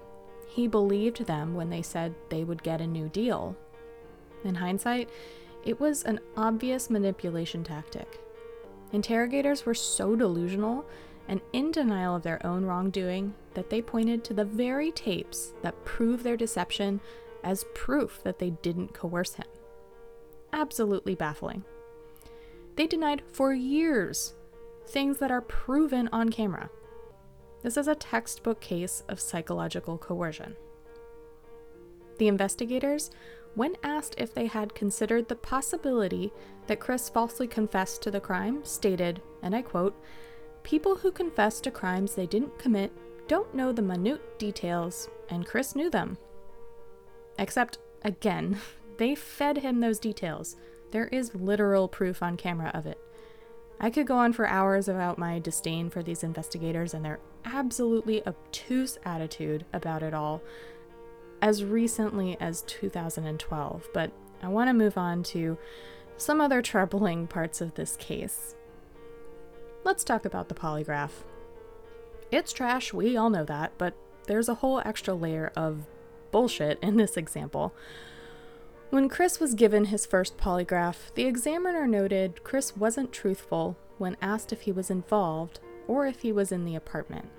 He 0.48 0.68
believed 0.68 1.28
them 1.28 1.54
when 1.54 1.70
they 1.70 1.84
said 1.84 2.16
they 2.30 2.44
would 2.44 2.64
get 2.64 2.82
a 2.82 2.88
new 2.88 3.08
deal. 3.10 3.56
In 4.44 4.56
hindsight, 4.56 5.12
it 5.64 5.80
was 5.80 6.02
an 6.02 6.20
obvious 6.36 6.90
manipulation 6.90 7.64
tactic. 7.64 8.20
Interrogators 8.92 9.64
were 9.64 9.76
so 9.76 10.16
delusional 10.16 10.88
and 11.28 11.40
in 11.54 11.70
denial 11.70 12.16
of 12.16 12.24
their 12.24 12.44
own 12.44 12.66
wrongdoing 12.66 13.36
that 13.54 13.70
they 13.70 13.80
pointed 13.80 14.24
to 14.24 14.34
the 14.34 14.44
very 14.44 14.92
tapes 14.92 15.54
that 15.62 15.86
prove 15.86 16.24
their 16.24 16.36
deception 16.36 17.00
as 17.44 17.64
proof 17.76 18.24
that 18.24 18.40
they 18.40 18.50
didn't 18.50 18.96
coerce 18.96 19.36
him. 19.36 19.46
Absolutely 20.56 21.16
baffling. 21.16 21.66
They 22.76 22.88
denied 22.88 23.22
for 23.32 23.54
years 23.54 24.34
things 24.88 25.18
that 25.18 25.32
are 25.32 25.42
proven 25.42 26.08
on 26.14 26.30
camera. 26.30 26.70
This 27.62 27.76
is 27.76 27.88
a 27.88 27.96
textbook 27.96 28.62
case 28.62 29.04
of 29.10 29.20
psychological 29.20 29.98
coercion. 29.98 30.56
The 32.20 32.30
investigators, 32.30 33.12
when 33.56 33.76
asked 33.84 34.16
if 34.18 34.34
they 34.34 34.46
had 34.46 34.76
considered 34.76 35.28
the 35.28 35.36
possibility 35.36 36.32
that 36.68 36.80
Chris 36.80 37.10
falsely 37.10 37.48
confessed 37.48 38.02
to 38.04 38.12
the 38.12 38.22
crime, 38.22 38.64
stated, 38.64 39.22
and 39.42 39.56
I 39.56 39.62
quote, 39.62 39.96
People 40.64 40.96
who 40.96 41.12
confess 41.12 41.60
to 41.62 41.72
crimes 41.72 42.16
they 42.16 42.28
didn't 42.28 42.58
commit 42.58 42.92
don't 43.28 43.54
know 43.54 43.72
the 43.72 43.82
minute 43.82 44.40
details, 44.40 45.10
and 45.30 45.46
Chris 45.46 45.76
knew 45.76 45.90
them. 45.90 46.18
Except, 47.40 47.80
again, 48.04 48.58
they 48.98 49.16
fed 49.16 49.58
him 49.58 49.80
those 49.80 50.00
details. 50.00 50.56
There 50.92 51.08
is 51.08 51.36
literal 51.36 51.88
proof 51.88 52.22
on 52.24 52.38
camera 52.38 52.72
of 52.74 52.86
it. 52.86 53.00
I 53.80 53.90
could 53.90 54.08
go 54.08 54.18
on 54.18 54.34
for 54.34 54.48
hours 54.48 54.88
about 54.88 55.18
my 55.18 55.40
disdain 55.40 55.90
for 55.90 56.02
these 56.02 56.24
investigators 56.24 56.94
and 56.94 57.04
their 57.04 57.20
absolutely 57.44 58.26
obtuse 58.26 58.98
attitude 59.04 59.66
about 59.74 60.02
it 60.02 60.14
all 60.14 60.42
as 61.42 61.64
recently 61.64 62.38
as 62.40 62.62
2012, 62.64 63.90
but 63.94 64.12
I 64.42 64.48
want 64.48 64.70
to 64.70 64.74
move 64.74 64.98
on 64.98 65.24
to 65.24 65.58
some 66.18 66.40
other 66.40 66.62
troubling 66.62 67.28
parts 67.28 67.62
of 67.62 67.76
this 67.76 67.98
case. 67.98 68.56
Let's 69.84 70.04
talk 70.04 70.26
about 70.26 70.50
the 70.50 70.56
polygraph. 70.56 71.12
It's 72.32 72.54
trash, 72.54 72.94
we 72.94 73.18
all 73.18 73.30
know 73.30 73.46
that, 73.46 73.74
but 73.78 73.96
there's 74.28 74.50
a 74.50 74.56
whole 74.56 74.82
extra 74.86 75.14
layer 75.14 75.52
of 75.56 75.86
bullshit 76.32 76.80
in 76.82 76.98
this 76.98 77.18
example. 77.18 77.74
When 78.90 79.10
Chris 79.10 79.40
was 79.40 79.56
given 79.56 79.86
his 79.86 80.06
first 80.06 80.38
polygraph, 80.38 81.14
the 81.16 81.26
examiner 81.26 81.88
noted 81.88 82.44
Chris 82.44 82.78
wasn't 82.78 83.12
truthful 83.12 83.78
when 83.98 84.18
asked 84.22 84.54
if 84.54 84.62
he 84.62 84.72
was 84.72 84.90
involved 84.90 85.60
or 85.88 86.06
if 86.06 86.22
he 86.22 86.32
was 86.32 86.52
in 86.52 86.66
the 86.66 86.76
apartment. 86.76 87.30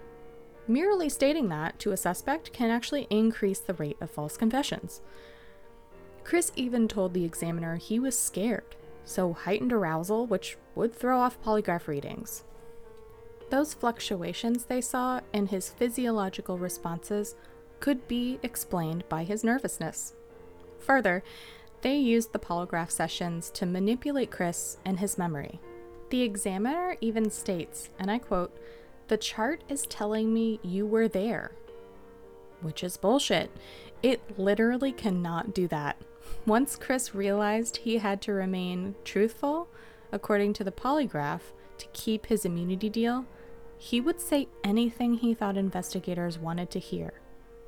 Merely 0.69 1.09
stating 1.09 1.49
that 1.49 1.79
to 1.79 1.93
a 1.93 1.97
suspect 1.97 2.53
can 2.53 2.71
actually 2.71 3.07
increase 3.11 3.61
the 3.61 3.75
rate 3.75 3.97
of 4.01 4.11
false 4.11 4.37
confessions. 4.37 5.01
Chris 6.25 6.51
even 6.57 6.89
told 6.89 7.15
the 7.15 7.25
examiner 7.25 7.77
he 7.77 8.01
was 8.01 8.19
scared 8.19 8.77
so 9.07 9.33
heightened 9.33 9.73
arousal, 9.73 10.27
which 10.27 10.59
would 10.75 10.93
throw 10.95 11.21
off 11.21 11.41
polygraph 11.41 11.87
readings. 11.87 12.43
Those 13.51 13.73
fluctuations 13.73 14.65
they 14.65 14.81
saw 14.81 15.21
in 15.33 15.47
his 15.47 15.71
physiological 15.71 16.59
responses 16.59 17.37
could 17.79 18.09
be 18.09 18.41
explained 18.43 19.09
by 19.09 19.23
his 19.23 19.45
nervousness. 19.45 20.16
Further, 20.87 21.25
they 21.83 21.97
used 21.97 22.33
the 22.33 22.39
polygraph 22.39 22.93
sessions 22.93 23.51
to 23.51 23.67
manipulate 23.67 24.31
Chris 24.31 24.79
and 24.85 25.01
his 25.01 25.19
memory. 25.19 25.61
The 26.11 26.23
examiner 26.23 26.97
even 27.01 27.29
states, 27.31 27.91
and 27.99 28.09
I 28.09 28.19
quote, 28.19 28.57
The 29.09 29.17
chart 29.17 29.63
is 29.69 29.83
telling 29.83 30.33
me 30.33 30.61
you 30.63 30.87
were 30.87 31.09
there. 31.09 31.51
Which 32.61 32.85
is 32.85 32.97
bullshit. 32.97 33.51
It 34.01 34.39
literally 34.39 34.93
cannot 34.93 35.53
do 35.53 35.67
that. 35.69 35.97
Once 36.47 36.77
Chris 36.77 37.15
realized 37.15 37.79
he 37.79 37.99
had 37.99 38.23
to 38.23 38.33
remain 38.33 38.95
truthful, 39.05 39.69
according 40.13 40.53
to 40.55 40.65
the 40.65 40.73
polygraph, 40.73 41.53
to 41.79 41.87
keep 41.93 42.27
his 42.27 42.45
immunity 42.45 42.89
deal, 42.89 43.27
he 43.77 44.01
would 44.01 44.21
say 44.21 44.49
anything 44.63 45.15
he 45.15 45.35
thought 45.35 45.57
investigators 45.57 46.39
wanted 46.39 46.71
to 46.71 46.79
hear. 46.79 47.15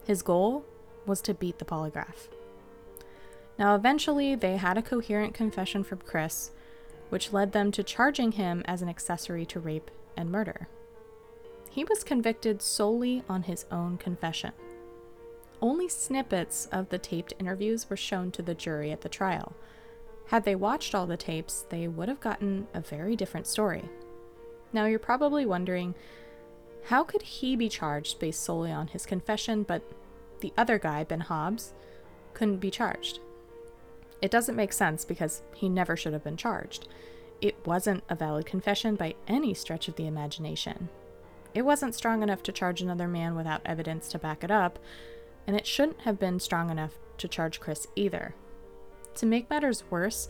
His 0.05 0.23
goal 0.23 0.65
was 1.05 1.21
to 1.23 1.35
beat 1.35 1.59
the 1.59 1.65
polygraph. 1.65 2.29
Now, 3.59 3.75
eventually, 3.75 4.37
they 4.37 4.57
had 4.57 4.79
a 4.79 4.83
coherent 4.83 5.35
confession 5.35 5.83
from 5.83 5.99
Chris, 5.99 6.53
which 7.11 7.33
led 7.33 7.53
them 7.53 7.73
to 7.73 7.83
charging 7.83 8.33
him 8.33 8.63
as 8.67 8.83
an 8.83 8.89
accessory 8.89 9.45
to 9.47 9.59
rape 9.59 9.91
and 10.17 10.31
murder. 10.31 10.69
He 11.69 11.85
was 11.85 12.05
convicted 12.05 12.63
solely 12.63 13.25
on 13.29 13.43
his 13.43 13.67
own 13.71 13.99
confession. 13.99 14.53
Only 15.61 15.89
snippets 15.89 16.67
of 16.71 16.89
the 16.89 16.99
taped 16.99 17.33
interviews 17.41 17.91
were 17.91 17.97
shown 17.97 18.31
to 18.33 18.43
the 18.43 18.55
jury 18.55 18.93
at 18.93 19.01
the 19.01 19.09
trial. 19.09 19.55
Had 20.27 20.45
they 20.45 20.55
watched 20.55 20.95
all 20.95 21.07
the 21.07 21.17
tapes, 21.17 21.67
they 21.69 21.89
would 21.89 22.09
have 22.09 22.21
gotten 22.21 22.69
a 22.75 22.81
very 22.81 23.17
different 23.17 23.47
story. 23.47 23.89
Now, 24.73 24.85
you're 24.85 24.99
probably 24.99 25.47
wondering 25.47 25.95
how 26.85 27.03
could 27.03 27.23
he 27.23 27.57
be 27.57 27.69
charged 27.69 28.21
based 28.21 28.43
solely 28.43 28.71
on 28.71 28.89
his 28.89 29.05
confession, 29.05 29.65
but 29.65 29.83
the 30.41 30.53
other 30.57 30.79
guy, 30.79 31.03
Ben 31.03 31.21
Hobbs, 31.21 31.73
couldn't 32.35 32.59
be 32.59 32.71
charged? 32.71 33.19
It 34.21 34.31
doesn't 34.31 34.57
make 34.57 34.73
sense 34.73 35.05
because 35.05 35.43
he 35.55 35.69
never 35.69 35.97
should 35.97 36.13
have 36.13 36.25
been 36.25 36.37
charged. 36.37 36.89
It 37.41 37.57
wasn't 37.65 38.03
a 38.09 38.17
valid 38.17 38.47
confession 38.47 38.97
by 38.97 39.15
any 39.29 39.55
stretch 39.55 39.89
of 39.89 39.97
the 39.97 40.07
imagination. 40.07 40.89
It 41.55 41.63
wasn't 41.63 41.95
strong 41.95 42.23
enough 42.23 42.43
to 42.45 42.53
charge 42.53 42.81
another 42.81 43.09
man 43.09 43.35
without 43.35 43.63
evidence 43.65 44.09
to 44.09 44.19
back 44.19 44.43
it 44.43 44.51
up, 44.51 44.79
and 45.47 45.57
it 45.57 45.67
shouldn't 45.67 46.01
have 46.03 46.19
been 46.19 46.41
strong 46.41 46.71
enough 46.71 46.99
to 47.19 47.29
charge 47.29 47.61
Chris 47.61 47.87
either. 47.97 48.35
To 49.17 49.27
make 49.27 49.51
matters 49.51 49.85
worse, 49.91 50.29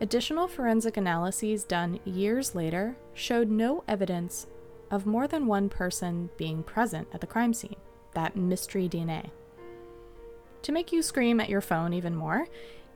additional 0.00 0.48
forensic 0.48 0.96
analyses 0.96 1.64
done 1.64 2.00
years 2.04 2.54
later 2.54 2.96
showed 3.12 3.50
no 3.50 3.84
evidence 3.86 4.46
of 4.90 5.06
more 5.06 5.26
than 5.26 5.46
one 5.46 5.68
person 5.68 6.30
being 6.36 6.62
present 6.62 7.08
at 7.12 7.20
the 7.20 7.26
crime 7.26 7.52
scene, 7.52 7.76
that 8.14 8.36
mystery 8.36 8.88
DNA. 8.88 9.30
To 10.62 10.72
make 10.72 10.92
you 10.92 11.02
scream 11.02 11.40
at 11.40 11.48
your 11.48 11.60
phone 11.60 11.92
even 11.92 12.16
more, 12.16 12.46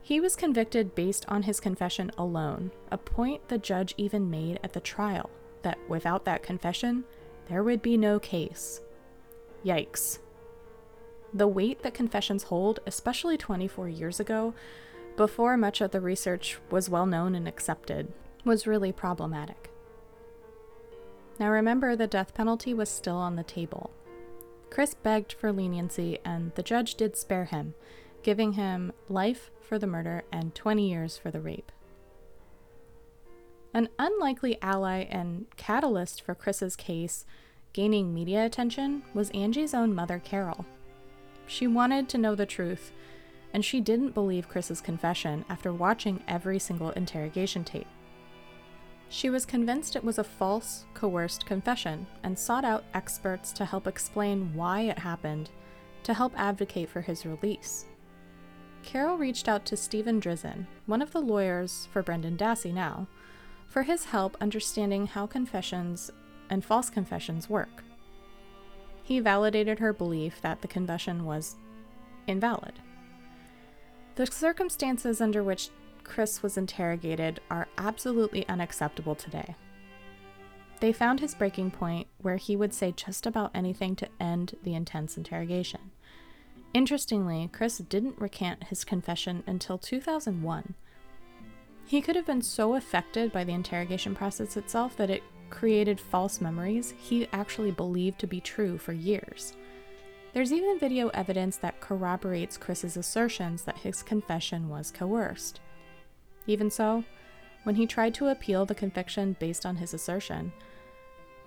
he 0.02 0.20
was 0.20 0.36
convicted 0.36 0.94
based 0.94 1.24
on 1.28 1.42
his 1.42 1.60
confession 1.60 2.10
alone, 2.16 2.70
a 2.90 2.98
point 2.98 3.48
the 3.48 3.58
judge 3.58 3.94
even 3.96 4.30
made 4.30 4.58
at 4.62 4.72
the 4.72 4.80
trial 4.80 5.30
that 5.62 5.78
without 5.88 6.24
that 6.24 6.42
confession, 6.42 7.04
there 7.48 7.62
would 7.62 7.82
be 7.82 7.96
no 7.96 8.18
case. 8.18 8.80
Yikes. 9.64 10.18
The 11.34 11.48
weight 11.48 11.82
that 11.82 11.94
confessions 11.94 12.44
hold, 12.44 12.80
especially 12.86 13.36
24 13.36 13.88
years 13.88 14.20
ago, 14.20 14.54
before 15.16 15.56
much 15.56 15.80
of 15.80 15.90
the 15.90 16.00
research 16.00 16.58
was 16.70 16.88
well 16.88 17.06
known 17.06 17.34
and 17.34 17.48
accepted, 17.48 18.12
was 18.44 18.66
really 18.66 18.92
problematic. 18.92 19.70
Now 21.38 21.50
remember, 21.50 21.94
the 21.94 22.06
death 22.06 22.34
penalty 22.34 22.72
was 22.72 22.88
still 22.88 23.16
on 23.16 23.36
the 23.36 23.42
table. 23.42 23.90
Chris 24.70 24.94
begged 24.94 25.32
for 25.32 25.52
leniency, 25.52 26.18
and 26.24 26.52
the 26.54 26.62
judge 26.62 26.94
did 26.94 27.16
spare 27.16 27.46
him, 27.46 27.74
giving 28.22 28.52
him 28.52 28.92
life 29.08 29.50
for 29.60 29.78
the 29.78 29.86
murder 29.86 30.24
and 30.32 30.54
20 30.54 30.88
years 30.88 31.16
for 31.16 31.30
the 31.30 31.40
rape. 31.40 31.72
An 33.74 33.88
unlikely 33.98 34.60
ally 34.62 35.06
and 35.10 35.46
catalyst 35.56 36.22
for 36.22 36.34
Chris's 36.34 36.74
case 36.76 37.24
gaining 37.72 38.14
media 38.14 38.44
attention 38.44 39.02
was 39.14 39.30
Angie's 39.30 39.74
own 39.74 39.94
mother, 39.94 40.20
Carol. 40.24 40.64
She 41.46 41.66
wanted 41.66 42.08
to 42.08 42.18
know 42.18 42.34
the 42.34 42.46
truth, 42.46 42.92
and 43.52 43.64
she 43.64 43.80
didn't 43.80 44.14
believe 44.14 44.48
Chris's 44.48 44.80
confession 44.80 45.44
after 45.48 45.72
watching 45.72 46.22
every 46.26 46.58
single 46.58 46.90
interrogation 46.90 47.64
tape. 47.64 47.86
She 49.10 49.30
was 49.30 49.46
convinced 49.46 49.96
it 49.96 50.04
was 50.04 50.18
a 50.18 50.24
false, 50.24 50.84
coerced 50.92 51.46
confession 51.46 52.06
and 52.22 52.38
sought 52.38 52.64
out 52.64 52.84
experts 52.92 53.52
to 53.52 53.64
help 53.64 53.86
explain 53.86 54.52
why 54.54 54.82
it 54.82 54.98
happened, 54.98 55.50
to 56.02 56.12
help 56.12 56.32
advocate 56.36 56.90
for 56.90 57.00
his 57.00 57.24
release. 57.24 57.86
Carol 58.88 59.18
reached 59.18 59.50
out 59.50 59.66
to 59.66 59.76
Steven 59.76 60.18
Drizin, 60.18 60.64
one 60.86 61.02
of 61.02 61.12
the 61.12 61.20
lawyers 61.20 61.86
for 61.92 62.02
Brendan 62.02 62.38
Dassey 62.38 62.72
now, 62.72 63.06
for 63.66 63.82
his 63.82 64.06
help 64.06 64.34
understanding 64.40 65.06
how 65.06 65.26
confessions 65.26 66.10
and 66.48 66.64
false 66.64 66.88
confessions 66.88 67.50
work. 67.50 67.84
He 69.02 69.20
validated 69.20 69.78
her 69.78 69.92
belief 69.92 70.40
that 70.40 70.62
the 70.62 70.68
confession 70.68 71.26
was 71.26 71.56
invalid. 72.26 72.80
The 74.14 74.24
circumstances 74.24 75.20
under 75.20 75.44
which 75.44 75.68
Chris 76.02 76.42
was 76.42 76.56
interrogated 76.56 77.40
are 77.50 77.68
absolutely 77.76 78.48
unacceptable 78.48 79.14
today. 79.14 79.54
They 80.80 80.94
found 80.94 81.20
his 81.20 81.34
breaking 81.34 81.72
point 81.72 82.06
where 82.22 82.38
he 82.38 82.56
would 82.56 82.72
say 82.72 82.92
just 82.92 83.26
about 83.26 83.50
anything 83.54 83.96
to 83.96 84.08
end 84.18 84.56
the 84.62 84.74
intense 84.74 85.18
interrogation. 85.18 85.90
Interestingly, 86.74 87.48
Chris 87.52 87.78
didn't 87.78 88.20
recant 88.20 88.64
his 88.64 88.84
confession 88.84 89.42
until 89.46 89.78
2001. 89.78 90.74
He 91.86 92.02
could 92.02 92.16
have 92.16 92.26
been 92.26 92.42
so 92.42 92.74
affected 92.74 93.32
by 93.32 93.44
the 93.44 93.52
interrogation 93.52 94.14
process 94.14 94.56
itself 94.56 94.96
that 94.96 95.10
it 95.10 95.22
created 95.48 95.98
false 95.98 96.40
memories 96.40 96.92
he 96.98 97.26
actually 97.32 97.70
believed 97.70 98.18
to 98.18 98.26
be 98.26 98.40
true 98.40 98.76
for 98.76 98.92
years. 98.92 99.54
There's 100.34 100.52
even 100.52 100.78
video 100.78 101.08
evidence 101.08 101.56
that 101.56 101.80
corroborates 101.80 102.58
Chris's 102.58 102.98
assertions 102.98 103.62
that 103.62 103.78
his 103.78 104.02
confession 104.02 104.68
was 104.68 104.90
coerced. 104.90 105.60
Even 106.46 106.70
so, 106.70 107.04
when 107.64 107.76
he 107.76 107.86
tried 107.86 108.14
to 108.14 108.28
appeal 108.28 108.66
the 108.66 108.74
conviction 108.74 109.36
based 109.40 109.64
on 109.64 109.76
his 109.76 109.94
assertion, 109.94 110.52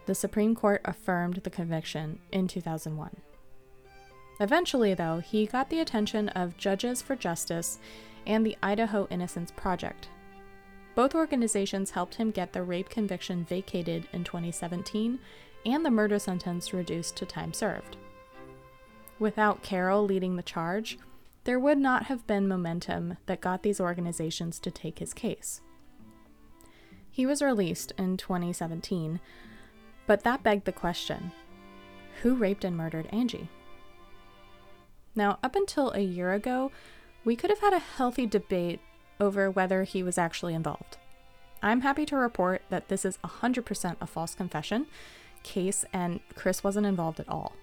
the 0.07 0.15
Supreme 0.15 0.55
Court 0.55 0.81
affirmed 0.83 1.41
the 1.43 1.49
conviction 1.51 2.19
in 2.31 2.47
2001. 2.47 3.15
Eventually, 4.41 4.95
though, 4.95 5.19
he 5.19 5.45
got 5.45 5.69
the 5.69 5.81
attention 5.81 6.27
of 6.29 6.57
Judges 6.57 6.99
for 6.99 7.15
Justice 7.15 7.77
and 8.25 8.43
the 8.43 8.57
Idaho 8.63 9.07
Innocence 9.11 9.51
Project. 9.51 10.09
Both 10.95 11.13
organizations 11.13 11.91
helped 11.91 12.15
him 12.15 12.31
get 12.31 12.51
the 12.51 12.63
rape 12.63 12.89
conviction 12.89 13.45
vacated 13.45 14.07
in 14.11 14.23
2017 14.23 15.19
and 15.67 15.85
the 15.85 15.91
murder 15.91 16.17
sentence 16.17 16.73
reduced 16.73 17.15
to 17.17 17.25
time 17.27 17.53
served. 17.53 17.97
Without 19.19 19.61
Carol 19.61 20.03
leading 20.03 20.35
the 20.37 20.41
charge, 20.41 20.97
there 21.43 21.59
would 21.59 21.77
not 21.77 22.05
have 22.05 22.25
been 22.25 22.47
momentum 22.47 23.17
that 23.27 23.41
got 23.41 23.61
these 23.61 23.79
organizations 23.79 24.59
to 24.59 24.71
take 24.71 24.97
his 24.97 25.13
case. 25.13 25.61
He 27.11 27.27
was 27.27 27.43
released 27.43 27.93
in 27.95 28.17
2017, 28.17 29.19
but 30.07 30.23
that 30.23 30.41
begged 30.41 30.65
the 30.65 30.71
question 30.71 31.31
who 32.23 32.33
raped 32.33 32.63
and 32.63 32.75
murdered 32.75 33.07
Angie? 33.11 33.49
Now, 35.15 35.39
up 35.43 35.55
until 35.55 35.91
a 35.91 35.99
year 35.99 36.33
ago, 36.33 36.71
we 37.25 37.35
could 37.35 37.49
have 37.49 37.59
had 37.59 37.73
a 37.73 37.79
healthy 37.79 38.25
debate 38.25 38.79
over 39.19 39.51
whether 39.51 39.83
he 39.83 40.01
was 40.03 40.17
actually 40.17 40.53
involved. 40.53 40.97
I'm 41.61 41.81
happy 41.81 42.05
to 42.07 42.15
report 42.15 42.63
that 42.69 42.87
this 42.87 43.05
is 43.05 43.17
100% 43.17 43.95
a 44.01 44.07
false 44.07 44.33
confession 44.33 44.87
case 45.43 45.85
and 45.93 46.19
Chris 46.35 46.63
wasn't 46.63 46.85
involved 46.85 47.19
at 47.19 47.29
all. 47.29 47.53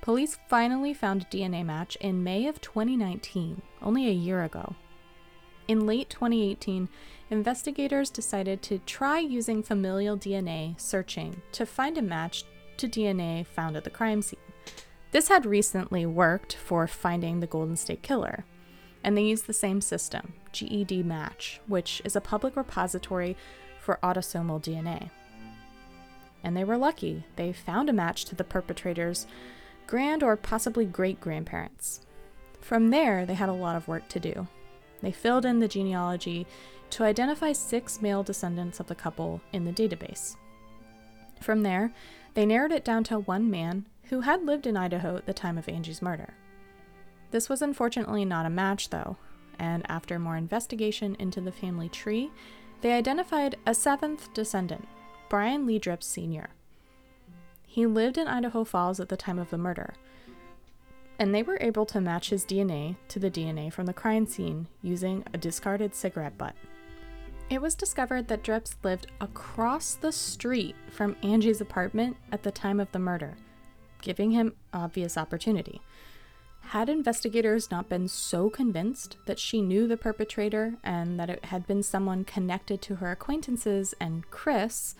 Police 0.00 0.38
finally 0.48 0.92
found 0.92 1.22
a 1.22 1.36
DNA 1.36 1.64
match 1.64 1.96
in 2.00 2.24
May 2.24 2.48
of 2.48 2.60
2019, 2.60 3.62
only 3.80 4.08
a 4.08 4.12
year 4.12 4.42
ago. 4.42 4.74
In 5.68 5.86
late 5.86 6.10
2018, 6.10 6.88
investigators 7.30 8.10
decided 8.10 8.62
to 8.62 8.78
try 8.80 9.20
using 9.20 9.62
familial 9.62 10.16
DNA 10.16 10.78
searching 10.80 11.40
to 11.52 11.64
find 11.64 11.96
a 11.96 12.02
match 12.02 12.44
to 12.78 12.88
DNA 12.88 13.46
found 13.46 13.76
at 13.76 13.84
the 13.84 13.90
crime 13.90 14.22
scene. 14.22 14.40
This 15.12 15.28
had 15.28 15.44
recently 15.44 16.06
worked 16.06 16.56
for 16.56 16.86
finding 16.86 17.40
the 17.40 17.46
Golden 17.46 17.76
State 17.76 18.02
Killer, 18.02 18.46
and 19.04 19.16
they 19.16 19.22
used 19.22 19.46
the 19.46 19.52
same 19.52 19.82
system, 19.82 20.32
GEDmatch, 20.54 21.58
which 21.66 22.00
is 22.02 22.16
a 22.16 22.20
public 22.20 22.56
repository 22.56 23.36
for 23.78 23.98
autosomal 24.02 24.62
DNA. 24.62 25.10
And 26.42 26.56
they 26.56 26.64
were 26.64 26.78
lucky. 26.78 27.24
They 27.36 27.52
found 27.52 27.90
a 27.90 27.92
match 27.92 28.24
to 28.26 28.34
the 28.34 28.42
perpetrator's 28.42 29.26
grand 29.86 30.22
or 30.22 30.34
possibly 30.34 30.86
great 30.86 31.20
grandparents. 31.20 32.00
From 32.62 32.88
there, 32.88 33.26
they 33.26 33.34
had 33.34 33.50
a 33.50 33.52
lot 33.52 33.76
of 33.76 33.88
work 33.88 34.08
to 34.08 34.20
do. 34.20 34.46
They 35.02 35.12
filled 35.12 35.44
in 35.44 35.58
the 35.58 35.68
genealogy 35.68 36.46
to 36.90 37.04
identify 37.04 37.52
six 37.52 38.00
male 38.00 38.22
descendants 38.22 38.80
of 38.80 38.86
the 38.86 38.94
couple 38.94 39.42
in 39.52 39.64
the 39.64 39.72
database. 39.72 40.36
From 41.42 41.62
there, 41.62 41.92
they 42.32 42.46
narrowed 42.46 42.72
it 42.72 42.84
down 42.84 43.04
to 43.04 43.18
one 43.18 43.50
man 43.50 43.84
who 44.12 44.20
had 44.20 44.44
lived 44.44 44.66
in 44.66 44.76
Idaho 44.76 45.16
at 45.16 45.24
the 45.24 45.32
time 45.32 45.56
of 45.56 45.70
Angie's 45.70 46.02
murder. 46.02 46.34
This 47.30 47.48
was 47.48 47.62
unfortunately 47.62 48.26
not 48.26 48.44
a 48.44 48.50
match, 48.50 48.90
though, 48.90 49.16
and 49.58 49.90
after 49.90 50.18
more 50.18 50.36
investigation 50.36 51.16
into 51.18 51.40
the 51.40 51.50
family 51.50 51.88
tree, 51.88 52.30
they 52.82 52.92
identified 52.92 53.56
a 53.66 53.72
seventh 53.72 54.34
descendant, 54.34 54.86
Brian 55.30 55.64
Lee 55.64 55.78
Dripps 55.78 56.04
Sr. 56.04 56.50
He 57.66 57.86
lived 57.86 58.18
in 58.18 58.28
Idaho 58.28 58.64
Falls 58.64 59.00
at 59.00 59.08
the 59.08 59.16
time 59.16 59.38
of 59.38 59.48
the 59.48 59.56
murder, 59.56 59.94
and 61.18 61.34
they 61.34 61.42
were 61.42 61.56
able 61.62 61.86
to 61.86 61.98
match 61.98 62.28
his 62.28 62.44
DNA 62.44 62.96
to 63.08 63.18
the 63.18 63.30
DNA 63.30 63.72
from 63.72 63.86
the 63.86 63.94
crime 63.94 64.26
scene 64.26 64.66
using 64.82 65.24
a 65.32 65.38
discarded 65.38 65.94
cigarette 65.94 66.36
butt. 66.36 66.54
It 67.48 67.62
was 67.62 67.74
discovered 67.74 68.28
that 68.28 68.44
Dripps 68.44 68.76
lived 68.82 69.06
across 69.22 69.94
the 69.94 70.12
street 70.12 70.76
from 70.90 71.16
Angie's 71.22 71.62
apartment 71.62 72.18
at 72.30 72.42
the 72.42 72.50
time 72.50 72.78
of 72.78 72.92
the 72.92 72.98
murder 72.98 73.38
giving 74.02 74.32
him 74.32 74.54
obvious 74.72 75.16
opportunity. 75.16 75.80
Had 76.66 76.88
investigators 76.88 77.70
not 77.70 77.88
been 77.88 78.08
so 78.08 78.48
convinced 78.48 79.16
that 79.26 79.38
she 79.38 79.60
knew 79.60 79.86
the 79.86 79.96
perpetrator 79.96 80.74
and 80.82 81.18
that 81.18 81.28
it 81.28 81.46
had 81.46 81.66
been 81.66 81.82
someone 81.82 82.24
connected 82.24 82.80
to 82.82 82.96
her 82.96 83.10
acquaintances 83.10 83.94
and 84.00 84.30
Chris, 84.30 84.94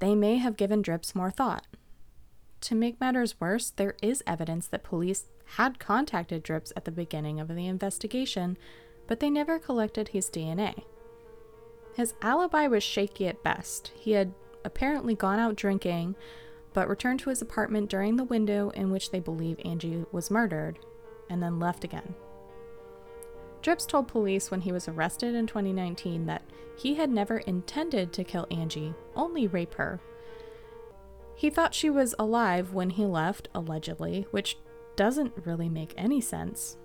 they 0.00 0.14
may 0.14 0.36
have 0.36 0.56
given 0.56 0.82
Dripps 0.82 1.14
more 1.14 1.30
thought. 1.30 1.66
To 2.62 2.74
make 2.74 3.00
matters 3.00 3.40
worse, 3.40 3.70
there 3.70 3.94
is 4.02 4.22
evidence 4.26 4.66
that 4.66 4.82
police 4.82 5.26
had 5.56 5.78
contacted 5.78 6.42
Dripps 6.42 6.72
at 6.76 6.84
the 6.84 6.90
beginning 6.90 7.40
of 7.40 7.48
the 7.48 7.66
investigation, 7.66 8.58
but 9.06 9.20
they 9.20 9.30
never 9.30 9.58
collected 9.58 10.08
his 10.08 10.28
DNA. 10.28 10.82
His 11.94 12.14
alibi 12.20 12.66
was 12.66 12.82
shaky 12.82 13.26
at 13.28 13.42
best. 13.42 13.92
He 13.98 14.12
had 14.12 14.34
apparently 14.64 15.14
gone 15.14 15.38
out 15.38 15.56
drinking, 15.56 16.16
but 16.78 16.88
returned 16.88 17.18
to 17.18 17.28
his 17.28 17.42
apartment 17.42 17.90
during 17.90 18.14
the 18.14 18.22
window 18.22 18.70
in 18.70 18.88
which 18.88 19.10
they 19.10 19.18
believe 19.18 19.58
Angie 19.64 20.04
was 20.12 20.30
murdered, 20.30 20.78
and 21.28 21.42
then 21.42 21.58
left 21.58 21.82
again. 21.82 22.14
Dripps 23.62 23.84
told 23.84 24.06
police 24.06 24.48
when 24.48 24.60
he 24.60 24.70
was 24.70 24.86
arrested 24.86 25.34
in 25.34 25.48
2019 25.48 26.26
that 26.26 26.42
he 26.78 26.94
had 26.94 27.10
never 27.10 27.38
intended 27.38 28.12
to 28.12 28.22
kill 28.22 28.46
Angie, 28.52 28.94
only 29.16 29.48
rape 29.48 29.74
her. 29.74 29.98
He 31.34 31.50
thought 31.50 31.74
she 31.74 31.90
was 31.90 32.14
alive 32.16 32.72
when 32.72 32.90
he 32.90 33.06
left, 33.06 33.48
allegedly, 33.56 34.28
which 34.30 34.56
doesn't 34.94 35.32
really 35.44 35.68
make 35.68 35.94
any 35.96 36.20
sense. 36.20 36.76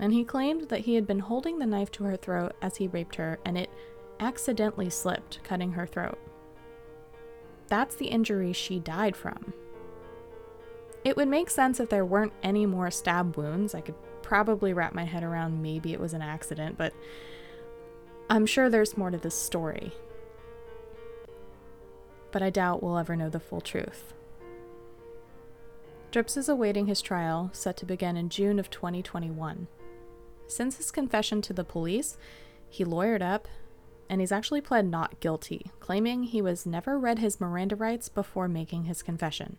And 0.00 0.12
he 0.12 0.24
claimed 0.24 0.70
that 0.70 0.80
he 0.80 0.96
had 0.96 1.06
been 1.06 1.20
holding 1.20 1.60
the 1.60 1.66
knife 1.66 1.92
to 1.92 2.02
her 2.02 2.16
throat 2.16 2.56
as 2.60 2.78
he 2.78 2.88
raped 2.88 3.14
her 3.14 3.38
and 3.44 3.56
it 3.56 3.70
accidentally 4.18 4.90
slipped, 4.90 5.38
cutting 5.44 5.70
her 5.70 5.86
throat. 5.86 6.18
That's 7.68 7.94
the 7.94 8.06
injury 8.06 8.52
she 8.52 8.78
died 8.78 9.16
from. 9.16 9.52
It 11.04 11.16
would 11.16 11.28
make 11.28 11.50
sense 11.50 11.78
if 11.78 11.88
there 11.88 12.04
weren't 12.04 12.32
any 12.42 12.66
more 12.66 12.90
stab 12.90 13.36
wounds. 13.36 13.74
I 13.74 13.80
could 13.80 13.94
probably 14.22 14.72
wrap 14.72 14.92
my 14.92 15.04
head 15.04 15.22
around 15.22 15.62
maybe 15.62 15.92
it 15.92 16.00
was 16.00 16.14
an 16.14 16.22
accident, 16.22 16.76
but 16.76 16.92
I'm 18.28 18.46
sure 18.46 18.68
there's 18.68 18.96
more 18.96 19.10
to 19.10 19.18
this 19.18 19.40
story. 19.40 19.92
But 22.32 22.42
I 22.42 22.50
doubt 22.50 22.82
we'll 22.82 22.98
ever 22.98 23.14
know 23.14 23.30
the 23.30 23.40
full 23.40 23.60
truth. 23.60 24.12
Dripps 26.10 26.36
is 26.36 26.48
awaiting 26.48 26.86
his 26.86 27.02
trial, 27.02 27.50
set 27.52 27.76
to 27.76 27.86
begin 27.86 28.16
in 28.16 28.28
June 28.28 28.58
of 28.58 28.70
2021. 28.70 29.68
Since 30.48 30.76
his 30.76 30.90
confession 30.90 31.42
to 31.42 31.52
the 31.52 31.64
police, 31.64 32.16
he 32.68 32.84
lawyered 32.84 33.22
up 33.22 33.48
and 34.08 34.20
he's 34.20 34.32
actually 34.32 34.60
pled 34.60 34.86
not 34.86 35.20
guilty, 35.20 35.70
claiming 35.80 36.24
he 36.24 36.42
was 36.42 36.66
never 36.66 36.98
read 36.98 37.18
his 37.18 37.40
Miranda 37.40 37.76
rights 37.76 38.08
before 38.08 38.48
making 38.48 38.84
his 38.84 39.02
confession. 39.02 39.56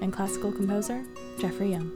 and 0.00 0.12
classical 0.12 0.52
composer 0.52 1.04
Jeffrey 1.38 1.70
Young. 1.70 1.90